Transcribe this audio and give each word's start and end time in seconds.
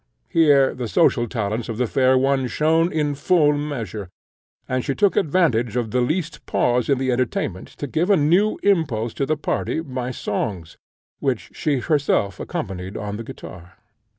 Here 0.29 0.73
the 0.73 0.87
social 0.87 1.27
talents 1.27 1.69
of 1.69 1.77
the 1.77 1.85
fair 1.85 2.17
one 2.17 2.47
shone 2.47 2.91
in 2.91 3.13
full 3.13 3.53
measure, 3.53 4.09
and 4.67 4.83
she 4.83 4.95
took 4.95 5.15
advantage 5.15 5.75
of 5.75 5.91
the 5.91 6.01
least 6.01 6.43
pause 6.47 6.89
in 6.89 6.97
the 6.97 7.11
entertainment 7.11 7.67
to 7.77 7.85
give 7.85 8.09
a 8.09 8.17
new 8.17 8.57
impulse 8.63 9.13
to 9.13 9.27
the 9.27 9.37
party 9.37 9.79
by 9.79 10.09
songs, 10.09 10.75
which 11.19 11.51
she 11.53 11.77
herself 11.77 12.39
accompanied 12.39 12.97
on 12.97 13.17
the 13.17 13.23
guitar. 13.23 13.77